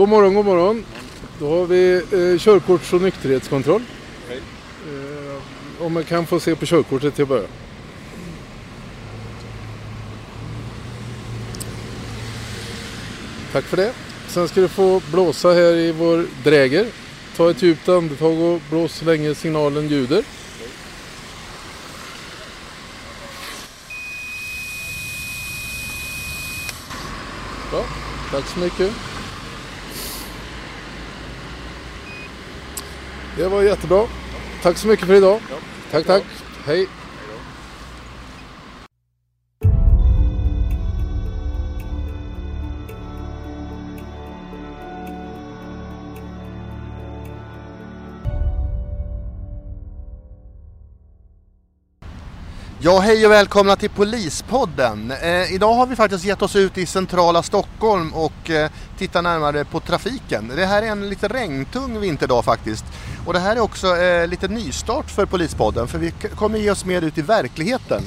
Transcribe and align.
God 0.00 0.08
morgon, 0.08 0.34
god 0.34 0.44
morgon. 0.44 0.84
Då 1.38 1.58
har 1.58 1.66
vi 1.66 1.94
eh, 1.96 2.38
körkorts 2.38 2.92
och 2.92 3.02
nykterhetskontroll. 3.02 3.82
Eh, 4.30 5.84
om 5.84 5.92
man 5.92 6.04
kan 6.04 6.26
få 6.26 6.40
se 6.40 6.56
på 6.56 6.66
körkortet 6.66 7.14
till 7.14 7.22
att 7.22 7.28
börja. 7.28 7.48
Tack 13.52 13.64
för 13.64 13.76
det. 13.76 13.92
Sen 14.28 14.48
ska 14.48 14.60
du 14.60 14.68
få 14.68 15.02
blåsa 15.12 15.48
här 15.48 15.76
i 15.76 15.92
vår 15.92 16.26
dräger. 16.44 16.86
Ta 17.36 17.50
ett 17.50 17.62
djupt 17.62 17.88
andetag 17.88 18.40
och 18.40 18.60
blås 18.70 18.92
så 18.92 19.04
länge 19.04 19.34
signalen 19.34 19.88
ljuder. 19.88 20.24
Bra, 27.70 27.84
tack 28.30 28.46
så 28.46 28.58
mycket. 28.58 29.09
Det 33.40 33.48
var 33.48 33.62
jättebra. 33.62 34.06
Tack 34.62 34.76
så 34.76 34.88
mycket 34.88 35.06
för 35.06 35.14
idag. 35.14 35.40
Tack, 35.90 36.06
tack. 36.06 36.22
Hej. 36.66 36.88
Ja, 52.90 52.98
hej 52.98 53.26
och 53.26 53.32
välkomna 53.32 53.76
till 53.76 53.90
Polispodden. 53.90 55.12
Eh, 55.22 55.54
idag 55.54 55.74
har 55.74 55.86
vi 55.86 55.96
faktiskt 55.96 56.24
gett 56.24 56.42
oss 56.42 56.56
ut 56.56 56.78
i 56.78 56.86
centrala 56.86 57.42
Stockholm 57.42 58.14
och 58.14 58.50
eh, 58.50 58.70
tittar 58.98 59.22
närmare 59.22 59.64
på 59.64 59.80
trafiken. 59.80 60.52
Det 60.56 60.66
här 60.66 60.82
är 60.82 60.86
en 60.86 61.08
lite 61.08 61.28
regntung 61.28 62.00
vinterdag 62.00 62.44
faktiskt. 62.44 62.84
Och 63.26 63.32
det 63.32 63.38
här 63.38 63.56
är 63.56 63.60
också 63.60 63.96
eh, 63.96 64.26
lite 64.28 64.48
nystart 64.48 65.10
för 65.10 65.26
Polispodden 65.26 65.88
för 65.88 65.98
vi 65.98 66.10
kommer 66.10 66.58
ge 66.58 66.70
oss 66.70 66.84
mer 66.84 67.02
ut 67.02 67.18
i 67.18 67.22
verkligheten. 67.22 68.02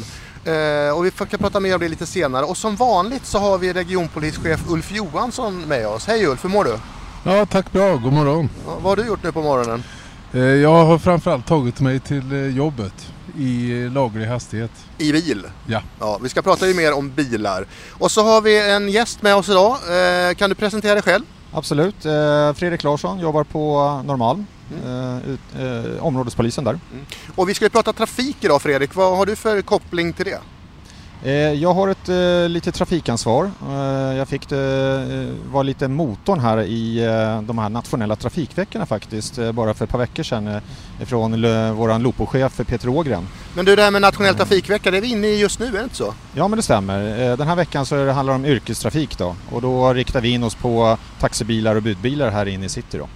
Eh, 0.46 0.98
och 0.98 1.06
vi 1.06 1.12
ska 1.12 1.38
prata 1.38 1.60
mer 1.60 1.74
om 1.74 1.80
det 1.80 1.90
lite 1.90 2.06
senare. 2.06 2.46
Och 2.46 2.58
som 2.58 2.76
vanligt 2.76 3.26
så 3.26 3.40
har 3.40 3.58
vi 3.58 3.74
regionpolischef 3.74 4.60
Ulf 4.70 4.92
Johansson 4.92 5.62
med 5.62 5.88
oss. 5.88 6.08
Hej 6.08 6.26
Ulf, 6.28 6.44
hur 6.46 6.50
mår 6.50 6.64
du? 6.64 6.78
Ja, 7.24 7.46
tack 7.46 7.72
bra. 7.72 7.96
God 7.96 8.14
morgon. 8.14 8.50
Ja, 8.66 8.74
vad 8.74 8.84
har 8.84 8.96
du 8.96 9.06
gjort 9.06 9.24
nu 9.24 9.32
på 9.32 9.42
morgonen? 9.42 9.84
Eh, 10.34 10.42
Jag 10.42 10.86
har 10.86 10.98
framförallt 10.98 11.48
tagit 11.48 11.80
mig 11.80 12.00
till 12.00 12.32
eh, 12.32 12.48
jobbet 12.58 13.13
i 13.38 13.90
laglig 13.90 14.26
hastighet. 14.26 14.72
I 14.98 15.12
bil. 15.12 15.46
Ja. 15.68 15.82
Ja, 16.00 16.20
vi 16.24 16.30
ska 16.30 16.42
prata 16.42 16.68
ju 16.68 16.74
mer 16.74 16.94
om 16.94 17.10
bilar. 17.10 17.66
Och 17.92 18.12
så 18.12 18.24
har 18.24 18.42
vi 18.42 18.72
en 18.72 18.90
gäst 18.90 19.22
med 19.22 19.36
oss 19.36 19.50
idag. 19.50 19.72
Eh, 19.72 20.34
kan 20.36 20.50
du 20.50 20.56
presentera 20.56 20.94
dig 20.94 21.04
själv? 21.04 21.24
Absolut. 21.54 22.06
Eh, 22.06 22.54
Fredrik 22.54 22.84
Larsson 22.84 23.20
jobbar 23.20 23.44
på 23.44 24.02
Norrmalm, 24.06 24.46
eh, 24.86 25.30
ut, 25.30 25.40
eh, 25.60 26.06
områdespolisen 26.06 26.64
där. 26.64 26.80
Och 27.36 27.50
vi 27.50 27.54
ska 27.54 27.66
ju 27.66 27.70
prata 27.70 27.94
trafik 27.94 28.38
idag 28.42 28.62
Fredrik. 28.62 28.96
Vad 28.96 29.18
har 29.18 29.26
du 29.26 29.36
för 29.36 29.62
koppling 29.62 30.14
till 30.14 30.26
det? 30.26 30.40
Eh, 31.26 31.32
jag 31.34 31.74
har 31.74 31.88
ett 31.88 32.10
eh, 32.10 32.50
lite 32.50 32.72
trafikansvar. 32.72 33.52
Eh, 33.70 34.18
jag 34.18 34.28
fick 34.28 34.52
eh, 34.52 34.58
var 35.52 35.64
lite 35.64 35.88
motorn 35.88 36.40
här 36.40 36.62
i 36.62 37.00
de 37.44 37.58
här 37.58 37.70
nationella 37.70 38.16
trafikveckorna 38.16 38.86
faktiskt, 38.86 39.40
bara 39.54 39.74
för 39.74 39.86
ett 39.86 39.92
par 39.92 40.00
veckor 40.00 40.24
sedan 40.24 40.60
ifrån 41.02 41.34
l- 41.34 41.74
våran 41.74 42.02
Lopochef 42.04 42.58
Peter 42.68 42.90
Ågren. 42.90 43.28
Men 43.56 43.66
du, 43.66 43.76
det 43.76 43.82
här 43.82 43.92
med 43.92 44.02
nationell 44.02 44.36
trafikvecka, 44.36 44.92
det 44.92 44.98
är 44.98 45.02
vi 45.02 45.08
inne 45.12 45.28
i 45.28 45.40
just 45.40 45.60
nu, 45.60 45.66
är 45.68 45.72
det 45.72 45.84
inte 45.84 45.96
så? 45.96 46.14
Ja 46.34 46.48
men 46.48 46.58
det 46.58 46.64
stämmer. 46.64 47.38
Den 47.38 47.48
här 47.48 47.56
veckan 47.56 47.86
så 47.86 47.96
är 47.96 48.06
det 48.06 48.12
handlar 48.12 48.34
om 48.34 48.46
yrkestrafik 48.46 49.18
då 49.18 49.36
och 49.52 49.62
då 49.62 49.94
riktar 49.94 50.22
vi 50.22 50.30
in 50.30 50.44
oss 50.44 50.56
på 50.56 50.98
taxibilar 51.20 51.76
och 51.76 51.84
budbilar 51.84 52.30
här 52.32 52.46
inne 52.46 52.66
i 52.66 52.70
city 52.70 52.98
då. 52.98 53.08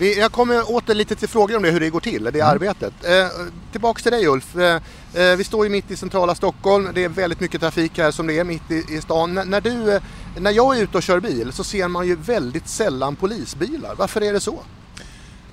Vi, 0.00 0.18
jag 0.18 0.32
kommer 0.32 0.74
åter 0.74 0.94
lite 0.94 1.16
till 1.16 1.28
frågor 1.28 1.56
om 1.56 1.62
det, 1.62 1.70
hur 1.70 1.80
det 1.80 1.90
går 1.90 2.00
till, 2.00 2.30
det 2.32 2.40
arbetet. 2.40 2.92
Eh, 3.04 3.26
tillbaks 3.72 4.02
till 4.02 4.12
dig 4.12 4.26
Ulf. 4.26 4.56
Eh, 4.56 4.74
eh, 5.14 5.36
vi 5.36 5.44
står 5.44 5.64
ju 5.66 5.70
mitt 5.70 5.90
i 5.90 5.96
centrala 5.96 6.34
Stockholm, 6.34 6.88
det 6.94 7.04
är 7.04 7.08
väldigt 7.08 7.40
mycket 7.40 7.60
trafik 7.60 7.98
här 7.98 8.10
som 8.10 8.26
det 8.26 8.38
är 8.38 8.44
mitt 8.44 8.70
i, 8.70 8.84
i 8.88 9.00
stan. 9.00 9.38
N- 9.38 9.50
när, 9.50 9.60
du, 9.60 9.94
eh, 9.94 10.02
när 10.38 10.50
jag 10.50 10.78
är 10.78 10.82
ute 10.82 10.96
och 10.96 11.02
kör 11.02 11.20
bil 11.20 11.52
så 11.52 11.64
ser 11.64 11.88
man 11.88 12.06
ju 12.06 12.16
väldigt 12.16 12.68
sällan 12.68 13.16
polisbilar. 13.16 13.94
Varför 13.96 14.20
är 14.20 14.32
det 14.32 14.40
så? 14.40 14.60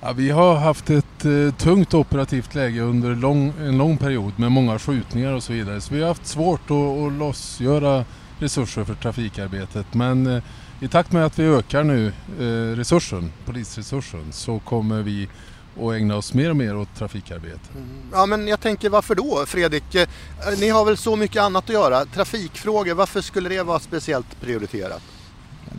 Ja, 0.00 0.12
vi 0.12 0.30
har 0.30 0.54
haft 0.54 0.90
ett 0.90 1.24
eh, 1.24 1.54
tungt 1.58 1.94
operativt 1.94 2.54
läge 2.54 2.80
under 2.80 3.14
lång, 3.14 3.52
en 3.60 3.78
lång 3.78 3.96
period 3.98 4.32
med 4.36 4.52
många 4.52 4.78
skjutningar 4.78 5.32
och 5.32 5.42
så 5.42 5.52
vidare. 5.52 5.80
Så 5.80 5.94
vi 5.94 6.00
har 6.00 6.08
haft 6.08 6.26
svårt 6.26 6.70
att, 6.70 6.76
att 6.76 7.12
lossgöra 7.12 8.04
resurser 8.38 8.84
för 8.84 8.94
trafikarbetet. 8.94 9.94
Men 9.94 10.26
eh, 10.26 10.42
i 10.80 10.88
takt 10.88 11.12
med 11.12 11.24
att 11.24 11.38
vi 11.38 11.44
ökar 11.44 11.84
nu 11.84 12.12
eh, 12.40 12.76
resursen, 12.76 13.32
polisresursen, 13.46 14.32
så 14.32 14.58
kommer 14.58 15.02
vi 15.02 15.28
att 15.80 15.92
ägna 15.94 16.16
oss 16.16 16.34
mer 16.34 16.50
och 16.50 16.56
mer 16.56 16.76
åt 16.76 16.94
trafikarbete. 16.98 17.60
Ja 18.12 18.26
men 18.26 18.48
jag 18.48 18.60
tänker 18.60 18.90
varför 18.90 19.14
då 19.14 19.44
Fredrik? 19.46 19.94
Eh, 19.94 20.08
ni 20.60 20.68
har 20.68 20.84
väl 20.84 20.96
så 20.96 21.16
mycket 21.16 21.42
annat 21.42 21.64
att 21.64 21.70
göra? 21.70 22.04
Trafikfrågor, 22.04 22.94
varför 22.94 23.20
skulle 23.20 23.48
det 23.48 23.62
vara 23.62 23.78
speciellt 23.78 24.40
prioriterat? 24.40 25.02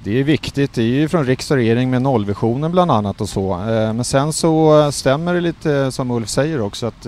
Det 0.04 0.20
är 0.20 0.24
viktigt, 0.24 0.74
det 0.74 0.82
är 0.82 0.86
ju 0.86 1.08
från 1.08 1.26
riksdag 1.26 1.56
och 1.56 1.60
regering 1.60 1.90
med 1.90 2.02
nollvisionen 2.02 2.72
bland 2.72 2.92
annat 2.92 3.22
och 3.22 3.30
så. 3.30 3.54
Eh, 3.54 3.94
Men 3.94 4.04
sen 4.04 4.34
så 4.34 4.92
stämmer 4.92 5.34
det 5.34 5.42
lite 5.42 5.92
som 5.92 6.12
Ulf 6.12 6.30
säger 6.30 6.62
också 6.62 6.86
att 6.86 7.02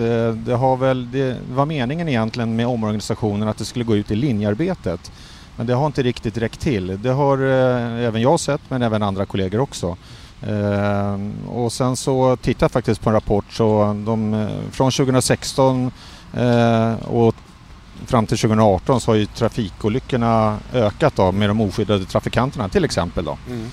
det 0.45 0.53
har 0.53 0.77
väl, 0.77 1.11
det 1.11 1.37
var 1.53 1.65
meningen 1.65 2.09
egentligen 2.09 2.55
med 2.55 2.67
omorganisationen 2.67 3.47
att 3.47 3.57
det 3.57 3.65
skulle 3.65 3.85
gå 3.85 3.95
ut 3.95 4.11
i 4.11 4.15
linjearbetet. 4.15 5.11
Men 5.61 5.67
det 5.67 5.73
har 5.73 5.85
inte 5.85 6.03
riktigt 6.03 6.37
räckt 6.37 6.59
till. 6.59 7.01
Det 7.01 7.09
har 7.09 7.37
eh, 7.37 8.05
även 8.07 8.21
jag 8.21 8.39
sett 8.39 8.61
men 8.69 8.81
även 8.81 9.03
andra 9.03 9.25
kollegor 9.25 9.59
också. 9.59 9.97
Eh, 10.41 11.19
Och 11.49 11.73
sen 11.73 11.95
så 11.95 12.35
tittar 12.35 12.63
jag 12.63 12.71
faktiskt 12.71 13.01
på 13.01 13.09
en 13.09 13.13
rapport 13.13 13.45
så 13.51 13.83
de, 14.05 14.33
eh, 14.33 14.47
från 14.71 14.91
2016 14.91 15.91
eh, 16.33 16.93
och 16.93 17.35
fram 18.05 18.25
till 18.25 18.37
2018 18.37 19.01
så 19.01 19.11
har 19.11 19.15
ju 19.15 19.25
trafikolyckorna 19.25 20.59
ökat 20.73 21.15
då 21.15 21.31
med 21.31 21.49
de 21.49 21.61
oskyddade 21.61 22.05
trafikanterna 22.05 22.69
till 22.69 22.85
exempel 22.85 23.25
då. 23.25 23.37
Mm. 23.47 23.71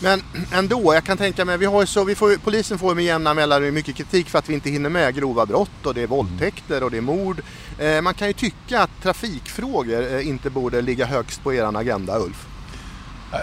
Men 0.00 0.22
ändå, 0.52 0.94
jag 0.94 1.04
kan 1.04 1.16
tänka 1.16 1.44
mig, 1.44 1.58
vi 1.58 1.66
har 1.66 1.86
så, 1.86 2.04
vi 2.04 2.14
får, 2.14 2.36
polisen 2.36 2.78
får 2.78 2.94
med 2.94 3.04
jämna 3.04 3.34
mellanrum 3.34 3.74
mycket 3.74 3.96
kritik 3.96 4.28
för 4.28 4.38
att 4.38 4.48
vi 4.48 4.54
inte 4.54 4.70
hinner 4.70 4.90
med 4.90 5.14
grova 5.14 5.46
brott 5.46 5.86
och 5.86 5.94
det 5.94 6.02
är 6.02 6.06
våldtäkter 6.06 6.82
och 6.82 6.90
det 6.90 6.96
är 6.96 7.00
mord. 7.00 7.42
Eh, 7.78 8.02
man 8.02 8.14
kan 8.14 8.28
ju 8.28 8.32
tycka 8.32 8.82
att 8.82 9.02
trafikfrågor 9.02 10.14
eh, 10.14 10.28
inte 10.28 10.50
borde 10.50 10.82
ligga 10.82 11.06
högst 11.06 11.42
på 11.42 11.54
er 11.54 11.78
agenda 11.78 12.18
Ulf. 12.18 12.46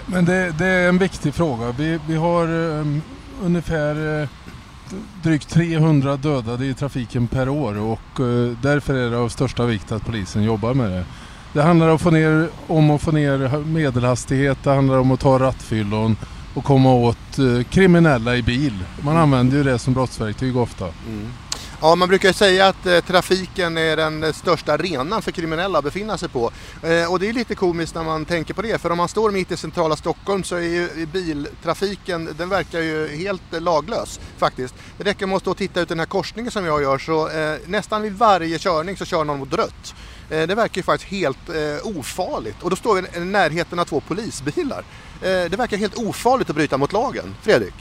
Men 0.06 0.26
det, 0.26 0.52
det 0.58 0.66
är 0.66 0.90
en 0.90 0.98
viktig 0.98 1.34
fråga. 1.34 1.72
Vi, 1.72 2.00
vi 2.08 2.16
har 2.16 2.48
um, 2.48 3.02
ungefär 3.44 4.22
eh, 4.22 4.30
drygt 5.24 5.50
300 5.50 6.18
dödade 6.18 6.66
i 6.66 6.74
trafiken 6.74 7.28
per 7.28 7.50
år 7.50 7.80
och 7.80 8.20
eh, 8.20 8.58
därför 8.62 8.94
är 8.94 9.10
det 9.10 9.18
av 9.18 9.30
största 9.30 9.66
vikt 9.66 9.92
att 9.92 10.06
polisen 10.06 10.44
jobbar 10.44 10.74
med 10.74 10.92
det. 10.92 11.06
Det 11.54 11.62
handlar 11.62 11.88
om 11.88 11.96
att 11.96 12.02
få 12.02 12.12
ner, 12.12 12.50
om 12.68 12.90
att 12.90 13.02
få 13.02 13.12
ner 13.12 13.66
medelhastighet, 13.66 14.58
det 14.64 14.72
handlar 14.72 14.98
om 14.98 15.12
att 15.12 15.20
ta 15.20 15.40
rattfyllon 15.40 16.18
och 16.54 16.64
komma 16.64 16.94
åt 16.94 17.40
kriminella 17.70 18.36
i 18.36 18.42
bil. 18.42 18.74
Man 19.02 19.18
använder 19.18 19.58
ju 19.58 19.64
det 19.64 19.80
som 19.80 19.94
brottsverktyg 19.94 20.58
ofta. 20.58 20.86
Ja, 21.84 21.96
man 21.96 22.10
brukar 22.10 22.28
ju 22.28 22.34
säga 22.34 22.68
att 22.68 22.86
eh, 22.86 23.00
trafiken 23.00 23.78
är 23.78 23.98
den 23.98 24.34
största 24.34 24.74
arenan 24.74 25.22
för 25.22 25.32
kriminella 25.32 25.78
att 25.78 25.84
befinna 25.84 26.18
sig 26.18 26.30
på. 26.30 26.52
Eh, 26.84 27.12
och 27.12 27.20
det 27.20 27.30
är 27.30 27.34
lite 27.34 27.56
komiskt 27.56 27.96
när 27.96 28.04
man 28.04 28.26
tänker 28.26 28.54
på 28.54 28.62
det, 28.62 28.82
för 28.82 28.90
om 28.90 28.98
man 28.98 29.08
står 29.08 29.32
mitt 29.32 29.52
i 29.52 29.58
centrala 29.58 29.96
Stockholm 29.96 30.44
så 30.44 30.56
är 30.56 30.62
ju 30.62 31.06
biltrafiken, 31.06 32.30
den 32.38 32.50
verkar 32.50 32.80
ju 32.80 33.08
helt 33.08 33.54
eh, 33.54 33.62
laglös 33.62 34.20
faktiskt. 34.38 34.76
Det 34.98 35.04
räcker 35.04 35.28
med 35.28 35.36
att 35.36 35.42
stå 35.42 35.52
och 35.52 35.58
titta 35.58 35.82
ut 35.82 35.90
den 35.90 36.00
här 36.00 36.06
korsningen 36.06 36.52
som 36.52 36.66
jag 36.66 36.82
gör 36.82 36.98
så 36.98 37.30
eh, 37.30 37.58
nästan 37.66 38.02
vid 38.02 38.14
varje 38.14 38.60
körning 38.60 38.98
så 38.98 39.06
kör 39.06 39.24
någon 39.24 39.40
mot 39.40 39.54
rött. 39.54 39.96
Eh, 40.30 40.48
det 40.48 40.56
verkar 40.56 40.78
ju 40.78 40.84
faktiskt 40.84 41.12
helt 41.12 41.50
eh, 41.50 41.98
ofarligt 41.98 42.64
och 42.64 42.70
då 42.70 42.76
står 42.76 42.96
vi 42.96 43.18
i 43.18 43.26
närheten 43.26 43.80
av 43.80 43.86
två 43.86 44.00
polisbilar. 44.00 44.84
Eh, 45.22 45.30
det 45.30 45.56
verkar 45.58 45.78
helt 45.78 45.98
ofarligt 45.98 46.50
att 46.50 46.56
bryta 46.56 46.78
mot 46.78 46.94
lagen. 46.94 47.36
Fredrik? 47.41 47.74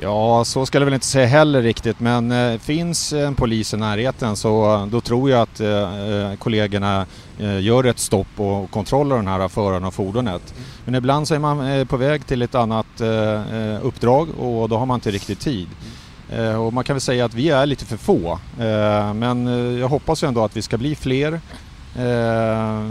Ja, 0.00 0.44
så 0.44 0.66
ska 0.66 0.78
jag 0.78 0.84
väl 0.84 0.94
inte 0.94 1.06
säga 1.06 1.26
heller 1.26 1.62
riktigt 1.62 2.00
men 2.00 2.32
eh, 2.32 2.58
finns 2.58 3.12
en 3.12 3.34
polis 3.34 3.74
i 3.74 3.76
närheten 3.76 4.36
så 4.36 4.74
eh, 4.74 4.86
då 4.86 5.00
tror 5.00 5.30
jag 5.30 5.40
att 5.42 5.60
eh, 5.60 6.08
eh, 6.08 6.34
kollegorna 6.36 7.06
eh, 7.38 7.60
gör 7.60 7.84
ett 7.84 7.98
stopp 7.98 8.26
och 8.36 8.70
kontroll 8.70 9.08
den 9.08 9.26
här 9.26 9.48
föraren 9.48 9.84
och 9.84 9.94
fordonet. 9.94 10.54
Men 10.84 10.94
ibland 10.94 11.28
så 11.28 11.34
är 11.34 11.38
man 11.38 11.66
eh, 11.66 11.84
på 11.84 11.96
väg 11.96 12.26
till 12.26 12.42
ett 12.42 12.54
annat 12.54 13.00
eh, 13.00 13.56
eh, 13.58 13.86
uppdrag 13.86 14.28
och 14.38 14.68
då 14.68 14.76
har 14.76 14.86
man 14.86 14.94
inte 14.94 15.10
riktigt 15.10 15.40
tid. 15.40 15.68
Eh, 16.30 16.62
och 16.62 16.72
man 16.72 16.84
kan 16.84 16.96
väl 16.96 17.00
säga 17.00 17.24
att 17.24 17.34
vi 17.34 17.50
är 17.50 17.66
lite 17.66 17.84
för 17.84 17.96
få 17.96 18.38
eh, 18.58 19.14
men 19.14 19.46
eh, 19.46 19.80
jag 19.80 19.88
hoppas 19.88 20.22
ju 20.22 20.28
ändå 20.28 20.44
att 20.44 20.56
vi 20.56 20.62
ska 20.62 20.78
bli 20.78 20.94
fler. 20.94 21.40
Eh, 21.96 22.86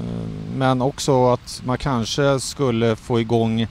men 0.56 0.82
också 0.82 1.30
att 1.30 1.62
man 1.66 1.78
kanske 1.78 2.40
skulle 2.40 2.96
få 2.96 3.20
igång 3.20 3.68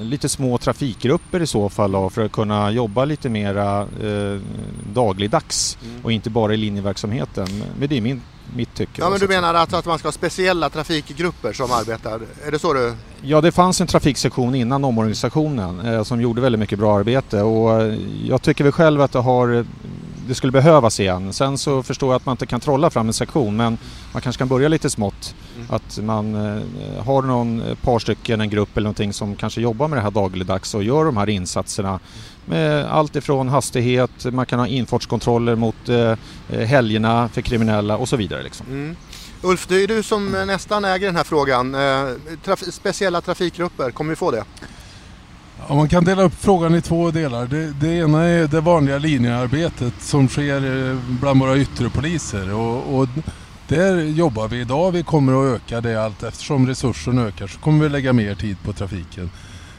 lite 0.00 0.28
små 0.28 0.58
trafikgrupper 0.58 1.42
i 1.42 1.46
så 1.46 1.68
fall 1.68 1.92
då, 1.92 2.10
för 2.10 2.24
att 2.24 2.32
kunna 2.32 2.70
jobba 2.70 3.04
lite 3.04 3.28
mera 3.28 3.80
eh, 3.80 4.40
dagligdags 4.92 5.78
mm. 5.84 6.04
och 6.04 6.12
inte 6.12 6.30
bara 6.30 6.54
i 6.54 6.56
linjeverksamheten. 6.56 7.46
Men 7.78 7.88
det 7.88 7.96
är 7.96 8.00
min, 8.00 8.22
mitt 8.56 8.74
tycke. 8.74 9.02
Ja, 9.02 9.10
men 9.10 9.18
du 9.18 9.28
menar 9.28 9.54
alltså 9.54 9.76
att 9.76 9.86
man 9.86 9.98
ska 9.98 10.08
ha 10.08 10.12
speciella 10.12 10.70
trafikgrupper 10.70 11.52
som 11.52 11.72
arbetar? 11.72 12.20
Är 12.46 12.50
det 12.50 12.58
så 12.58 12.72
du? 12.72 12.94
Ja, 13.22 13.40
det 13.40 13.52
fanns 13.52 13.80
en 13.80 13.86
trafiksektion 13.86 14.54
innan 14.54 14.84
omorganisationen 14.84 15.80
eh, 15.80 16.02
som 16.02 16.20
gjorde 16.20 16.40
väldigt 16.40 16.60
mycket 16.60 16.78
bra 16.78 16.98
arbete 16.98 17.42
och 17.42 17.82
eh, 17.82 17.94
jag 18.24 18.42
tycker 18.42 18.64
väl 18.64 18.72
själv 18.72 19.00
att 19.00 19.12
det 19.12 19.18
har 19.18 19.66
det 20.28 20.34
skulle 20.34 20.52
behövas 20.52 21.00
igen. 21.00 21.32
Sen 21.32 21.58
så 21.58 21.82
förstår 21.82 22.08
jag 22.08 22.16
att 22.16 22.26
man 22.26 22.32
inte 22.32 22.46
kan 22.46 22.60
trolla 22.60 22.90
fram 22.90 23.06
en 23.06 23.12
sektion 23.12 23.56
men 23.56 23.78
man 24.12 24.22
kanske 24.22 24.38
kan 24.38 24.48
börja 24.48 24.68
lite 24.68 24.90
smått. 24.90 25.34
Mm. 25.56 25.66
Att 25.70 25.98
man 25.98 26.34
eh, 26.34 27.04
har 27.04 27.22
någon 27.22 27.62
par 27.82 27.98
stycken, 27.98 28.40
en 28.40 28.50
grupp 28.50 28.76
eller 28.76 28.84
någonting 28.84 29.12
som 29.12 29.36
kanske 29.36 29.60
jobbar 29.60 29.88
med 29.88 29.98
det 29.98 30.02
här 30.02 30.10
dagligdags 30.10 30.74
och 30.74 30.84
gör 30.84 31.04
de 31.04 31.16
här 31.16 31.28
insatserna 31.28 32.00
med 32.44 32.84
allt 32.84 33.16
ifrån 33.16 33.48
hastighet, 33.48 34.24
man 34.24 34.46
kan 34.46 34.58
ha 34.58 34.66
infartskontroller 34.66 35.54
mot 35.54 35.88
eh, 35.88 36.14
helgerna 36.48 37.28
för 37.28 37.40
kriminella 37.40 37.96
och 37.96 38.08
så 38.08 38.16
vidare. 38.16 38.42
Liksom. 38.42 38.66
Mm. 38.66 38.96
Ulf, 39.42 39.66
det 39.66 39.82
är 39.82 39.88
du 39.88 40.02
som 40.02 40.30
nästan 40.46 40.84
äger 40.84 41.06
den 41.06 41.16
här 41.16 41.24
frågan. 41.24 41.74
Eh, 41.74 42.06
traf 42.44 42.60
speciella 42.60 43.20
trafikgrupper, 43.20 43.90
kommer 43.90 44.10
vi 44.10 44.16
få 44.16 44.30
det? 44.30 44.44
Ja, 45.68 45.74
man 45.74 45.88
kan 45.88 46.04
dela 46.04 46.22
upp 46.22 46.34
frågan 46.34 46.74
i 46.74 46.80
två 46.80 47.10
delar. 47.10 47.46
Det, 47.46 47.72
det 47.80 47.88
ena 47.88 48.22
är 48.22 48.46
det 48.46 48.60
vanliga 48.60 48.98
linjearbetet 48.98 49.94
som 50.00 50.28
sker 50.28 50.90
eh, 50.90 50.96
bland 51.20 51.40
våra 51.40 51.56
yttre 51.56 51.90
poliser. 51.90 52.54
Och, 52.54 52.98
och 52.98 53.08
där 53.68 53.96
jobbar 53.96 54.48
vi 54.48 54.60
idag. 54.60 54.92
Vi 54.92 55.02
kommer 55.02 55.32
att 55.32 55.56
öka 55.56 55.80
det 55.80 56.04
allt 56.04 56.22
eftersom 56.22 56.66
resursen 56.66 57.18
ökar 57.18 57.46
så 57.46 57.58
kommer 57.58 57.82
vi 57.82 57.88
lägga 57.88 58.12
mer 58.12 58.34
tid 58.34 58.56
på 58.64 58.72
trafiken. 58.72 59.30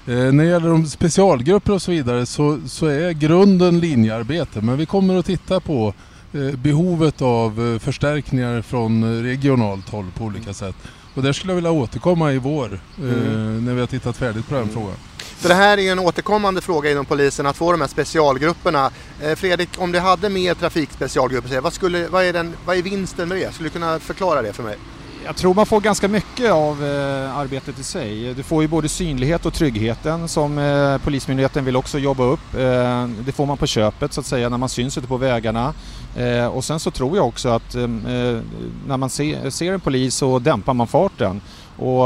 Eh, 0.07 0.13
när 0.13 0.43
det 0.43 0.49
gäller 0.49 0.69
de 0.69 0.85
specialgrupper 0.85 1.73
och 1.73 1.81
så 1.81 1.91
vidare 1.91 2.25
så, 2.25 2.59
så 2.67 2.85
är 2.85 3.11
grunden 3.11 3.79
linjearbete 3.79 4.61
men 4.61 4.77
vi 4.77 4.85
kommer 4.85 5.15
att 5.15 5.25
titta 5.25 5.59
på 5.59 5.93
eh, 6.33 6.51
behovet 6.51 7.21
av 7.21 7.73
eh, 7.73 7.79
förstärkningar 7.79 8.61
från 8.61 9.23
regionalt 9.23 9.89
håll 9.89 10.11
på 10.17 10.23
olika 10.23 10.53
sätt. 10.53 10.75
Och 11.15 11.23
där 11.23 11.33
skulle 11.33 11.51
jag 11.51 11.55
vilja 11.55 11.71
återkomma 11.71 12.33
i 12.33 12.37
vår 12.37 12.79
mm. 12.99 13.11
eh, 13.11 13.63
när 13.63 13.73
vi 13.73 13.79
har 13.79 13.87
tittat 13.87 14.17
färdigt 14.17 14.47
på 14.47 14.53
den 14.53 14.63
mm. 14.63 14.73
frågan. 14.73 14.95
För 15.37 15.49
det 15.49 15.55
här 15.55 15.77
är 15.77 15.91
en 15.91 15.99
återkommande 15.99 16.61
fråga 16.61 16.91
inom 16.91 17.05
polisen 17.05 17.45
att 17.45 17.55
få 17.55 17.71
de 17.71 17.81
här 17.81 17.87
specialgrupperna. 17.87 18.91
Eh, 19.21 19.35
Fredrik, 19.35 19.69
om 19.77 19.91
du 19.91 19.99
hade 19.99 20.29
mer 20.29 20.53
trafikspecialgrupper, 20.53 21.61
vad, 21.61 21.73
skulle, 21.73 22.07
vad, 22.07 22.23
är 22.23 22.33
den, 22.33 22.53
vad 22.65 22.77
är 22.77 22.81
vinsten 22.81 23.29
med 23.29 23.37
det? 23.37 23.53
Skulle 23.53 23.69
du 23.69 23.73
kunna 23.73 23.99
förklara 23.99 24.41
det 24.41 24.53
för 24.53 24.63
mig? 24.63 24.77
Jag 25.25 25.35
tror 25.35 25.53
man 25.53 25.65
får 25.65 25.81
ganska 25.81 26.07
mycket 26.07 26.51
av 26.51 26.85
eh, 26.85 27.37
arbetet 27.37 27.79
i 27.79 27.83
sig. 27.83 28.33
Du 28.33 28.43
får 28.43 28.61
ju 28.61 28.67
både 28.67 28.89
synlighet 28.89 29.45
och 29.45 29.53
tryggheten 29.53 30.27
som 30.27 30.57
eh, 30.57 30.97
Polismyndigheten 30.97 31.65
vill 31.65 31.75
också 31.75 31.99
jobba 31.99 32.23
upp. 32.23 32.53
Eh, 32.53 33.07
det 33.25 33.31
får 33.31 33.45
man 33.45 33.57
på 33.57 33.67
köpet 33.67 34.13
så 34.13 34.19
att 34.19 34.25
säga 34.25 34.49
när 34.49 34.57
man 34.57 34.69
syns 34.69 34.97
ute 34.97 35.07
på 35.07 35.17
vägarna. 35.17 35.73
Eh, 36.15 36.45
och 36.45 36.63
sen 36.63 36.79
så 36.79 36.91
tror 36.91 37.17
jag 37.17 37.27
också 37.27 37.49
att 37.49 37.75
eh, 37.75 37.87
när 38.87 38.97
man 38.97 39.09
se, 39.09 39.51
ser 39.51 39.73
en 39.73 39.79
polis 39.79 40.15
så 40.15 40.39
dämpar 40.39 40.73
man 40.73 40.87
farten. 40.87 41.41
Och, 41.77 42.05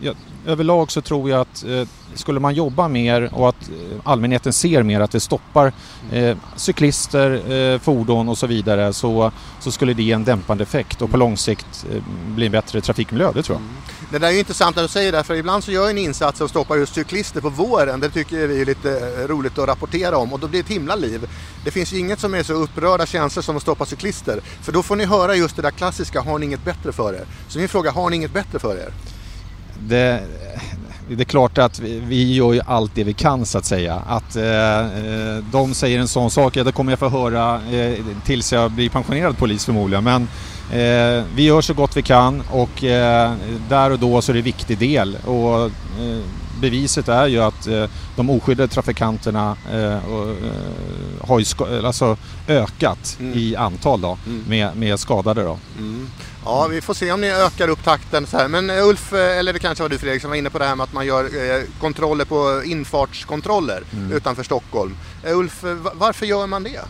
jag, 0.00 0.16
överlag 0.46 0.90
så 0.90 1.00
tror 1.00 1.30
jag 1.30 1.40
att 1.40 1.64
eh, 1.64 1.88
skulle 2.14 2.40
man 2.40 2.54
jobba 2.54 2.88
mer 2.88 3.30
och 3.34 3.48
att 3.48 3.68
eh, 3.68 4.00
allmänheten 4.04 4.52
ser 4.52 4.82
mer 4.82 5.00
att 5.00 5.10
det 5.10 5.20
stoppar 5.20 5.72
eh, 6.12 6.36
cyklister, 6.56 7.52
eh, 7.52 7.78
fordon 7.78 8.28
och 8.28 8.38
så 8.38 8.46
vidare 8.46 8.92
så, 8.92 9.32
så 9.60 9.70
skulle 9.70 9.94
det 9.94 10.02
ge 10.02 10.12
en 10.12 10.24
dämpande 10.24 10.62
effekt 10.62 11.02
och 11.02 11.10
på 11.10 11.16
lång 11.16 11.36
sikt 11.36 11.86
eh, 11.92 12.02
bli 12.34 12.46
en 12.46 12.52
bättre 12.52 12.80
trafikmiljö, 12.80 13.32
det 13.34 13.42
tror 13.42 13.56
jag. 13.56 13.62
Mm. 13.62 13.76
Det 14.10 14.18
där 14.18 14.28
är 14.28 14.32
ju 14.32 14.38
intressant 14.38 14.76
att 14.76 14.84
du 14.84 14.88
säger 14.88 15.12
det, 15.12 15.24
för 15.24 15.34
ibland 15.34 15.64
så 15.64 15.70
gör 15.70 15.90
en 15.90 15.98
insats 15.98 16.40
och 16.40 16.50
stoppar 16.50 16.76
just 16.76 16.94
cyklister 16.94 17.40
på 17.40 17.48
våren. 17.48 18.00
Det 18.00 18.10
tycker 18.10 18.46
vi 18.46 18.60
är 18.60 18.66
lite 18.66 18.90
eh, 18.90 19.28
roligt 19.28 19.58
att 19.58 19.68
rapportera 19.68 20.16
om 20.16 20.32
och 20.32 20.40
då 20.40 20.48
blir 20.48 20.62
det 20.62 20.66
ett 20.66 20.72
himla 20.72 20.94
liv. 20.96 21.28
Det 21.64 21.70
finns 21.70 21.92
ju 21.92 21.98
inget 21.98 22.20
som 22.20 22.34
är 22.34 22.42
så 22.42 22.52
upprörda 22.52 23.06
känslor 23.06 23.42
som 23.42 23.56
att 23.56 23.62
stoppa 23.62 23.86
cyklister. 23.86 24.40
För 24.62 24.72
då 24.72 24.82
får 24.82 24.96
ni 24.96 25.04
höra 25.04 25.34
just 25.34 25.56
det 25.56 25.62
där 25.62 25.70
klassiska, 25.70 26.20
har 26.20 26.38
ni 26.38 26.46
inget 26.46 26.64
bättre 26.64 26.92
för 26.92 27.14
er? 27.14 27.24
Så 27.48 27.58
min 27.58 27.68
fråga, 27.68 27.90
har 27.90 28.10
ni 28.10 28.16
inget 28.16 28.32
bättre 28.32 28.58
för 28.58 28.76
er? 28.76 28.92
Det, 29.88 30.20
det 31.08 31.22
är 31.22 31.24
klart 31.24 31.58
att 31.58 31.78
vi, 31.78 31.98
vi 31.98 32.34
gör 32.34 32.52
ju 32.52 32.60
allt 32.66 32.94
det 32.94 33.04
vi 33.04 33.12
kan 33.12 33.46
så 33.46 33.58
att 33.58 33.64
säga. 33.64 34.02
Att 34.06 34.36
eh, 34.36 34.78
eh 34.78 35.44
de 35.52 35.74
säger 35.74 35.98
en 35.98 36.08
sån 36.08 36.30
sak, 36.30 36.56
ja 36.56 36.64
det 36.64 36.72
kommer 36.72 36.92
jag 36.92 36.98
få 36.98 37.08
höra 37.08 37.60
eh, 37.72 37.94
tills 38.24 38.52
jag 38.52 38.70
blir 38.70 38.88
pensionerad 38.88 39.38
polis 39.38 39.64
förmodligen. 39.64 40.04
Men 40.04 40.22
eh, 40.72 41.24
vi 41.36 41.42
gör 41.42 41.60
så 41.60 41.74
gott 41.74 41.96
vi 41.96 42.02
kan 42.02 42.42
och 42.50 42.84
eh, 42.84 43.32
där 43.68 43.90
och 43.90 43.98
då 43.98 44.22
så 44.22 44.32
är 44.32 44.34
det 44.34 44.40
en 44.40 44.44
viktig 44.44 44.78
del. 44.78 45.16
Och, 45.24 45.64
eh, 45.64 45.70
beviset 46.64 47.08
är 47.08 47.26
ju 47.26 47.40
att 47.40 47.68
de 48.16 48.30
oskyddade 48.30 48.68
trafikanterna 48.68 49.56
har 51.20 51.38
ju 51.38 51.86
alltså 51.86 52.16
ökat 52.48 53.16
mm. 53.20 53.38
i 53.38 53.56
antal 53.56 54.00
då, 54.00 54.18
mm. 54.26 54.44
med, 54.48 54.76
med 54.76 55.00
skadade. 55.00 55.42
Då. 55.42 55.58
Mm. 55.78 56.06
Ja, 56.44 56.66
vi 56.70 56.80
får 56.80 56.94
se 56.94 57.12
om 57.12 57.20
ni 57.20 57.30
ökar 57.30 57.68
upp 57.68 57.84
takten 57.84 58.26
så 58.26 58.36
här. 58.36 58.48
Men 58.48 58.70
eh, 58.70 58.88
Ulf, 58.88 59.12
eh, 59.12 59.38
eller 59.38 59.52
det 59.52 59.58
kanske 59.58 59.84
var 59.84 59.88
du 59.88 59.98
Fredrik 59.98 60.20
som 60.20 60.30
var 60.30 60.36
inne 60.36 60.50
på 60.50 60.58
det 60.58 60.64
här 60.64 60.76
med 60.76 60.84
att 60.84 60.92
man 60.92 61.06
gör 61.06 61.24
eh, 61.24 61.62
kontroller 61.80 62.24
på 62.24 62.62
infartskontroller 62.64 63.82
mm. 63.92 64.12
utanför 64.12 64.42
Stockholm. 64.42 64.96
Ulf, 65.26 65.64
varför 65.94 66.26
gör 66.26 66.46
man 66.46 66.62
det? 66.62 66.80